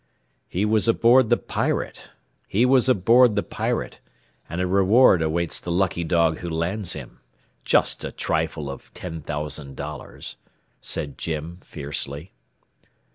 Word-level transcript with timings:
"He 0.49 0.65
was 0.65 0.87
aboard 0.87 1.29
the 1.29 1.37
Pirate, 1.37 2.09
and 2.49 3.29
a 4.59 4.65
reward 4.65 5.21
awaits 5.21 5.59
the 5.59 5.71
lucky 5.71 6.03
dog 6.03 6.39
who 6.39 6.49
lands 6.49 6.93
him. 6.93 7.19
Just 7.63 8.03
a 8.03 8.11
trifle 8.11 8.71
of 8.71 8.91
ten 8.95 9.21
thousand 9.21 9.75
dollars," 9.75 10.37
said 10.81 11.19
Jim, 11.19 11.59
fiercely. 11.63 12.31